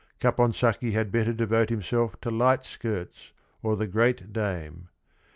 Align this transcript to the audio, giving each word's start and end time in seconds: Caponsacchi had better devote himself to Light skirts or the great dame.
Caponsacchi 0.19 0.93
had 0.93 1.11
better 1.11 1.31
devote 1.31 1.69
himself 1.69 2.19
to 2.21 2.31
Light 2.31 2.65
skirts 2.65 3.33
or 3.61 3.75
the 3.77 3.85
great 3.85 4.33
dame. 4.33 4.89